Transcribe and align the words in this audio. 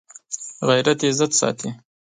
غیرت 0.67 0.99
عزت 1.09 1.31
ساتي 1.39 1.69